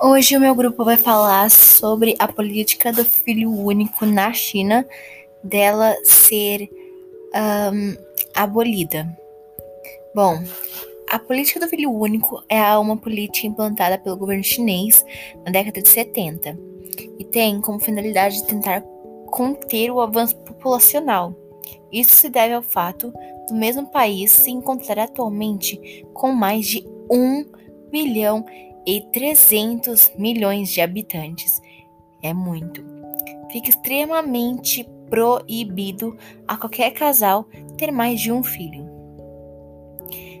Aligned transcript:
Hoje 0.00 0.36
o 0.36 0.40
meu 0.40 0.54
grupo 0.54 0.84
vai 0.84 0.96
falar 0.96 1.50
sobre 1.50 2.16
a 2.18 2.26
política 2.26 2.92
do 2.92 3.04
filho 3.04 3.50
único 3.50 4.04
na 4.04 4.32
China, 4.32 4.86
dela 5.42 5.94
ser 6.02 6.68
um, 7.72 7.96
abolida. 8.34 9.08
Bom, 10.14 10.42
a 11.08 11.18
política 11.18 11.60
do 11.60 11.68
filho 11.68 11.90
único 11.90 12.42
é 12.48 12.60
uma 12.76 12.96
política 12.96 13.46
implantada 13.46 13.98
pelo 13.98 14.16
governo 14.16 14.42
chinês 14.42 15.04
na 15.44 15.52
década 15.52 15.80
de 15.80 15.88
70 15.88 16.58
e 17.18 17.24
tem 17.24 17.60
como 17.60 17.80
finalidade 17.80 18.44
tentar 18.44 18.82
conter 19.26 19.90
o 19.90 20.00
avanço 20.00 20.36
populacional. 20.36 21.34
Isso 21.92 22.16
se 22.16 22.28
deve 22.28 22.54
ao 22.54 22.62
fato 22.62 23.12
do 23.48 23.54
mesmo 23.54 23.86
país 23.90 24.30
se 24.32 24.50
encontrar 24.50 24.98
atualmente 24.98 26.04
com 26.12 26.32
mais 26.32 26.66
de 26.66 26.84
um 27.10 27.44
bilhão 27.90 28.44
e 28.86 29.00
300 29.12 30.12
milhões 30.16 30.70
de 30.70 30.80
habitantes. 30.80 31.60
É 32.22 32.32
muito. 32.32 32.84
Fica 33.50 33.70
extremamente 33.70 34.88
proibido 35.08 36.16
a 36.46 36.56
qualquer 36.56 36.90
casal 36.92 37.44
ter 37.76 37.90
mais 37.90 38.20
de 38.20 38.32
um 38.32 38.42
filho. 38.42 38.84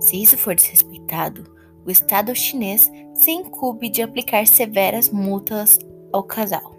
Se 0.00 0.20
isso 0.20 0.36
for 0.36 0.54
desrespeitado, 0.54 1.44
o 1.84 1.90
Estado 1.90 2.34
chinês 2.34 2.90
se 3.14 3.30
incube 3.30 3.88
de 3.88 4.02
aplicar 4.02 4.46
severas 4.46 5.08
multas 5.08 5.78
ao 6.12 6.22
casal. 6.22 6.74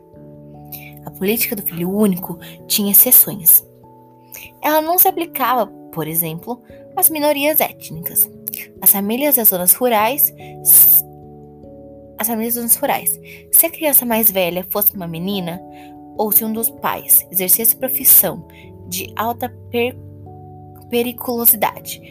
A 1.06 1.12
política 1.12 1.56
do 1.56 1.64
filho 1.64 1.90
único 1.90 2.38
tinha 2.68 2.92
exceções. 2.92 3.66
Ela 4.62 4.82
não 4.82 4.98
se 4.98 5.08
aplicava, 5.08 5.66
por 5.94 6.08
exemplo, 6.08 6.62
às 6.96 7.10
minorias 7.10 7.62
étnicas. 7.62 8.30
As 8.82 8.92
famílias 8.92 9.36
das 9.36 9.50
zonas 9.50 9.74
rurais 9.74 10.34
as 12.18 12.28
famílias 12.28 12.56
zonas 12.56 12.76
rurais. 12.76 13.20
Se 13.52 13.66
a 13.66 13.72
criança 13.72 14.06
mais 14.06 14.32
velha 14.32 14.66
fosse 14.70 14.94
uma 14.94 15.08
menina, 15.08 15.62
ou 16.18 16.32
se 16.32 16.44
um 16.44 16.52
dos 16.52 16.70
pais 16.70 17.26
exercesse 17.32 17.76
profissão 17.76 18.48
de 18.88 19.14
alta 19.16 19.50
per 19.70 19.96
periculosidade, 20.90 22.02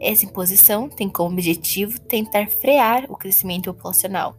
essa 0.00 0.24
imposição 0.24 0.88
tem 0.88 1.08
como 1.08 1.32
objetivo 1.32 2.00
tentar 2.00 2.48
frear 2.48 3.06
o 3.08 3.16
crescimento 3.16 3.72
populacional 3.72 4.36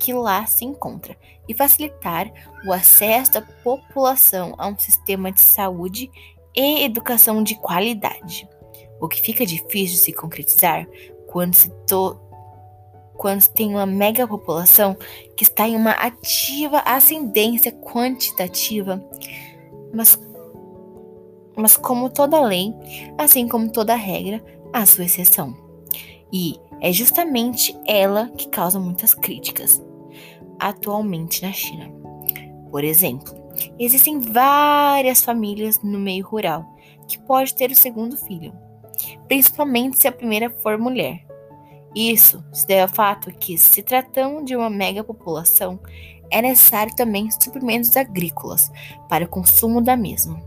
que 0.00 0.12
lá 0.14 0.46
se 0.46 0.64
encontra 0.64 1.14
e 1.46 1.54
facilitar 1.54 2.32
o 2.66 2.72
acesso 2.72 3.32
da 3.32 3.42
população 3.42 4.54
a 4.56 4.66
um 4.66 4.76
sistema 4.78 5.30
de 5.30 5.40
saúde 5.40 6.10
e 6.56 6.82
educação 6.82 7.42
de 7.42 7.54
qualidade. 7.56 8.48
O 9.00 9.06
que 9.06 9.20
fica 9.20 9.44
difícil 9.44 9.96
de 9.96 10.02
se 10.02 10.12
concretizar 10.12 10.88
quando 11.28 11.54
se, 11.54 11.70
quando 13.20 13.46
tem 13.48 13.68
uma 13.68 13.84
mega 13.84 14.26
população 14.26 14.96
que 15.36 15.42
está 15.42 15.68
em 15.68 15.76
uma 15.76 15.90
ativa 15.90 16.78
ascendência 16.86 17.70
quantitativa, 17.70 19.04
mas, 19.92 20.18
mas 21.54 21.76
como 21.76 22.08
toda 22.08 22.40
lei, 22.40 22.72
assim 23.18 23.46
como 23.46 23.70
toda 23.70 23.94
regra, 23.94 24.42
há 24.72 24.86
sua 24.86 25.04
exceção. 25.04 25.54
E 26.32 26.58
é 26.80 26.90
justamente 26.94 27.78
ela 27.86 28.30
que 28.30 28.48
causa 28.48 28.80
muitas 28.80 29.12
críticas 29.12 29.82
atualmente 30.58 31.42
na 31.42 31.52
China. 31.52 31.92
Por 32.70 32.82
exemplo, 32.82 33.34
existem 33.78 34.18
várias 34.18 35.20
famílias 35.20 35.78
no 35.82 35.98
meio 35.98 36.26
rural 36.26 36.64
que 37.06 37.18
pode 37.18 37.54
ter 37.54 37.70
o 37.70 37.76
segundo 37.76 38.16
filho, 38.16 38.54
principalmente 39.28 39.98
se 39.98 40.08
a 40.08 40.12
primeira 40.12 40.48
for 40.48 40.78
mulher. 40.78 41.29
Isso 41.94 42.44
se 42.52 42.66
deve 42.66 42.82
ao 42.82 42.88
fato 42.88 43.32
que, 43.32 43.58
se 43.58 43.82
tratando 43.82 44.44
de 44.44 44.54
uma 44.54 44.70
mega 44.70 45.02
população, 45.02 45.80
é 46.30 46.40
necessário 46.40 46.94
também 46.94 47.30
suprimentos 47.30 47.96
agrícolas 47.96 48.70
para 49.08 49.24
o 49.24 49.28
consumo 49.28 49.80
da 49.80 49.96
mesma. 49.96 50.40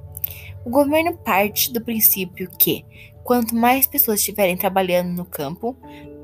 O 0.66 0.70
governo 0.70 1.18
parte 1.18 1.74
do 1.74 1.82
princípio 1.82 2.50
que, 2.58 2.86
quanto 3.24 3.54
mais 3.54 3.86
pessoas 3.86 4.20
estiverem 4.20 4.56
trabalhando 4.56 5.10
no 5.10 5.26
campo 5.26 5.76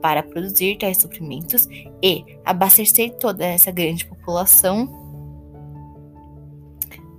para 0.02 0.24
produzir 0.24 0.78
tais 0.78 0.98
suprimentos 0.98 1.68
e 2.02 2.24
abastecer 2.46 3.18
toda 3.18 3.46
essa 3.46 3.70
grande 3.70 4.06
população, 4.06 4.88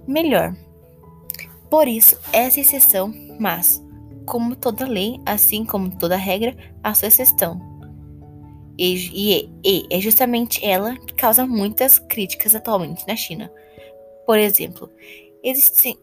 melhor. 0.08 0.56
Por 1.68 1.86
isso, 1.86 2.18
essa 2.32 2.58
exceção, 2.58 3.12
mas, 3.38 3.84
como 4.24 4.56
toda 4.56 4.88
lei, 4.88 5.20
assim 5.26 5.64
como 5.64 5.90
toda 5.90 6.16
regra, 6.16 6.56
há 6.82 6.94
sua 6.94 7.08
exceção. 7.08 7.69
E, 8.80 9.42
e, 9.42 9.50
e 9.62 9.86
é 9.90 10.00
justamente 10.00 10.64
ela 10.64 10.96
que 10.96 11.12
causa 11.12 11.46
muitas 11.46 11.98
críticas 11.98 12.54
atualmente 12.54 13.06
na 13.06 13.14
China. 13.14 13.52
Por 14.24 14.38
exemplo, 14.38 14.90
existem. 15.44 15.98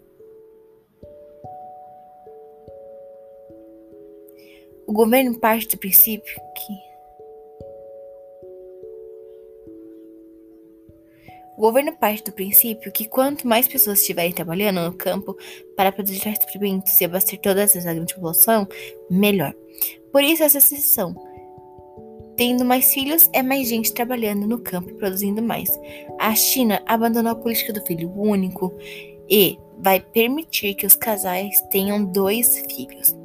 O 4.85 4.93
governo 4.93 5.39
parte 5.39 5.69
do 5.69 5.79
princípio 5.79 6.35
que. 6.55 6.87
O 11.57 11.61
governo 11.61 11.97
parte 11.97 12.25
do 12.25 12.31
princípio 12.31 12.91
que 12.91 13.07
quanto 13.07 13.47
mais 13.47 13.67
pessoas 13.67 14.01
estiverem 14.01 14.31
trabalhando 14.31 14.81
no 14.81 14.93
campo 14.95 15.35
para 15.75 15.91
produzir 15.91 16.21
suprimentos 16.39 17.01
e 17.01 17.05
abastecer 17.05 17.41
toda 17.41 17.63
essa 17.63 17.79
grande 17.81 18.13
população, 18.13 18.67
melhor. 19.09 19.55
Por 20.11 20.21
isso 20.21 20.43
essa 20.43 20.59
exceção 20.59 21.26
Tendo 22.37 22.63
mais 22.63 22.93
filhos, 22.93 23.27
é 23.33 23.41
mais 23.41 23.67
gente 23.67 23.91
trabalhando 23.91 24.45
no 24.45 24.59
campo 24.59 24.91
e 24.91 24.93
produzindo 24.93 25.41
mais. 25.41 25.67
A 26.19 26.35
China 26.35 26.79
abandonou 26.85 27.31
a 27.31 27.35
política 27.35 27.73
do 27.73 27.83
filho 27.83 28.11
único 28.15 28.71
e 29.27 29.57
vai 29.79 29.99
permitir 29.99 30.75
que 30.75 30.85
os 30.85 30.95
casais 30.95 31.59
tenham 31.71 32.05
dois 32.05 32.63
filhos. 32.69 33.15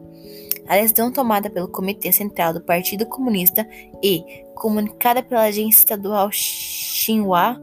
A 0.67 0.77
decisão 0.77 1.13
tomada 1.13 1.51
pelo 1.51 1.69
Comitê 1.69 2.11
Central 2.11 2.55
do 2.55 2.63
Partido 2.63 3.05
Comunista 3.05 3.69
e 4.03 4.25
comunicada 4.55 5.23
pela 5.23 5.43
agência 5.43 5.81
estadual 5.81 6.31
Xinhua 6.33 7.61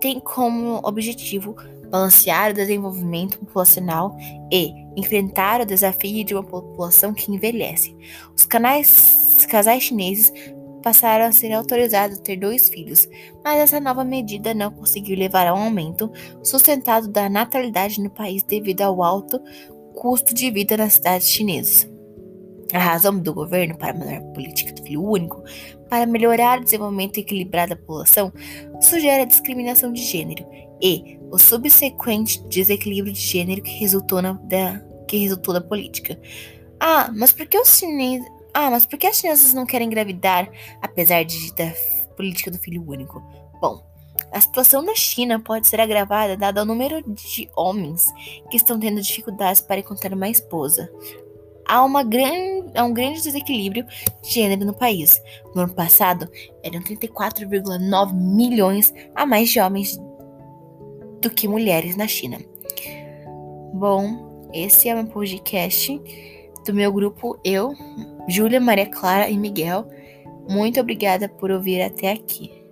tem 0.00 0.18
como 0.18 0.80
objetivo 0.82 1.54
balancear 1.90 2.52
o 2.52 2.54
desenvolvimento 2.54 3.38
populacional 3.38 4.16
e 4.50 4.72
enfrentar 4.96 5.60
o 5.60 5.66
desafio 5.66 6.24
de 6.24 6.34
uma 6.34 6.42
população 6.42 7.12
que 7.12 7.30
envelhece. 7.30 7.94
Os 8.34 8.46
canais 8.46 9.22
casais 9.54 9.84
chineses 9.84 10.32
passaram 10.84 11.24
a 11.24 11.32
ser 11.32 11.50
autorizados 11.50 12.18
a 12.18 12.20
ter 12.20 12.36
dois 12.36 12.68
filhos, 12.68 13.08
mas 13.42 13.58
essa 13.58 13.80
nova 13.80 14.04
medida 14.04 14.52
não 14.52 14.70
conseguiu 14.70 15.16
levar 15.16 15.46
a 15.46 15.54
um 15.54 15.64
aumento 15.64 16.12
sustentado 16.42 17.08
da 17.08 17.26
natalidade 17.26 18.02
no 18.02 18.10
país 18.10 18.42
devido 18.42 18.82
ao 18.82 19.02
alto 19.02 19.40
custo 19.94 20.34
de 20.34 20.50
vida 20.50 20.76
nas 20.76 20.94
cidades 20.94 21.30
chinesas. 21.30 21.90
A 22.70 22.78
razão 22.78 23.18
do 23.18 23.32
governo 23.32 23.78
para 23.78 23.92
a 23.92 23.98
melhor 23.98 24.20
política 24.34 24.74
do 24.74 24.82
filho 24.82 25.02
único, 25.02 25.42
para 25.88 26.04
melhorar 26.04 26.60
o 26.60 26.64
desenvolvimento 26.64 27.18
equilibrado 27.18 27.70
da 27.70 27.76
população, 27.76 28.30
sugere 28.82 29.22
a 29.22 29.26
discriminação 29.26 29.90
de 29.90 30.02
gênero 30.02 30.44
e 30.82 31.18
o 31.30 31.38
subsequente 31.38 32.46
desequilíbrio 32.48 33.12
de 33.12 33.20
gênero 33.20 33.62
que 33.62 33.70
resultou, 33.78 34.20
na, 34.20 34.32
da, 34.32 34.84
que 35.08 35.16
resultou 35.16 35.54
da 35.54 35.62
política. 35.62 36.20
Ah, 36.78 37.10
mas 37.14 37.32
por 37.32 37.46
que 37.46 37.58
os 37.58 37.78
chineses 37.78 38.26
ah, 38.54 38.70
mas 38.70 38.86
por 38.86 38.96
que 38.96 39.08
as 39.08 39.20
crianças 39.20 39.52
não 39.52 39.66
querem 39.66 39.88
engravidar, 39.88 40.48
apesar 40.80 41.24
de, 41.24 41.52
da 41.54 41.72
política 42.16 42.52
do 42.52 42.58
filho 42.58 42.88
único? 42.88 43.20
Bom, 43.60 43.84
a 44.30 44.40
situação 44.40 44.84
da 44.84 44.94
China 44.94 45.40
pode 45.40 45.66
ser 45.66 45.80
agravada 45.80 46.36
dado 46.36 46.58
o 46.60 46.64
número 46.64 47.02
de 47.02 47.50
homens 47.56 48.06
que 48.50 48.56
estão 48.56 48.78
tendo 48.78 49.02
dificuldades 49.02 49.60
para 49.60 49.80
encontrar 49.80 50.12
uma 50.12 50.28
esposa. 50.28 50.88
Há, 51.66 51.82
uma 51.82 52.04
grande, 52.04 52.78
há 52.78 52.84
um 52.84 52.92
grande 52.92 53.22
desequilíbrio 53.22 53.84
de 54.22 54.30
gênero 54.30 54.64
no 54.64 54.74
país. 54.74 55.20
No 55.54 55.62
ano 55.62 55.74
passado, 55.74 56.30
eram 56.62 56.80
34,9 56.80 58.12
milhões 58.12 58.94
a 59.14 59.26
mais 59.26 59.48
de 59.50 59.58
homens 59.60 59.98
do 61.20 61.30
que 61.30 61.48
mulheres 61.48 61.96
na 61.96 62.06
China. 62.06 62.38
Bom, 63.72 64.48
esse 64.52 64.88
é 64.88 64.94
o 64.94 64.98
meu 64.98 65.06
podcast 65.06 66.00
do 66.64 66.72
meu 66.72 66.92
grupo 66.92 67.38
Eu, 67.44 67.74
Júlia, 68.28 68.60
Maria 68.60 68.86
Clara 68.86 69.28
e 69.28 69.36
Miguel. 69.36 69.86
Muito 70.48 70.80
obrigada 70.80 71.28
por 71.28 71.50
ouvir 71.50 71.82
até 71.82 72.12
aqui. 72.12 72.63